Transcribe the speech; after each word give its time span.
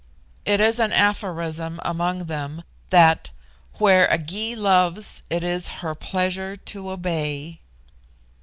It 0.45 0.59
is 0.59 0.79
an 0.79 0.91
aphorism 0.91 1.79
among 1.85 2.25
them, 2.25 2.63
that 2.89 3.29
"where 3.77 4.07
a 4.07 4.17
Gy 4.17 4.55
loves 4.55 5.21
it 5.29 5.43
is 5.43 5.67
her 5.85 5.93
pleasure 5.93 6.55
to 6.55 6.89
obey." 6.89 7.61